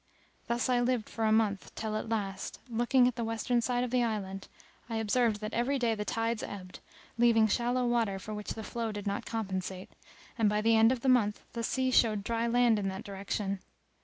[0.47, 3.91] Thus I lived for a month, till at last, looking at the western side of
[3.91, 4.47] the island,
[4.89, 6.79] I observed that every day the tides ebbed,
[7.19, 9.91] leaving shallow water for which the flow did not compensate;
[10.39, 13.59] and by the end of the month the sea showed dry land in that direction.